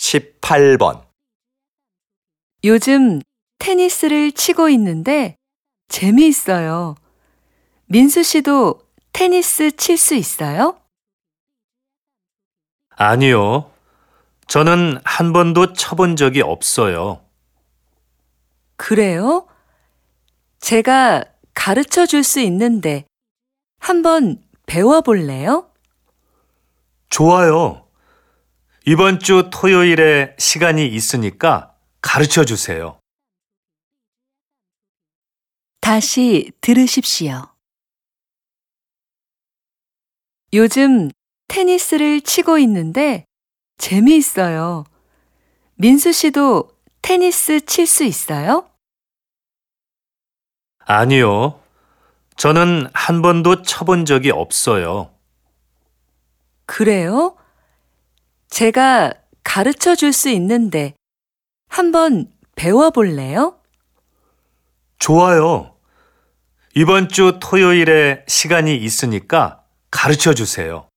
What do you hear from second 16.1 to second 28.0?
적이 없어요. 그래요? 제가 가르쳐 줄 수 있는데 한번 배워볼래요? 좋아요.